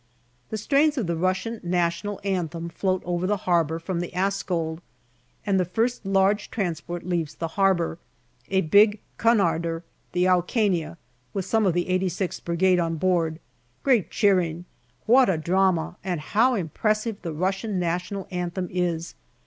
[0.49, 4.79] The strains of the Russian National Anthem float over the harbour from the Askold
[5.45, 7.99] and the first large transport leaves the harbour,
[8.49, 9.83] a big Cunarder,
[10.13, 10.97] the Aucania,
[11.35, 13.37] with some of the 86th Brigade on board
[13.83, 14.65] Great cheering.
[15.05, 19.13] What a drama, and how impressive the Russian National Anthem is.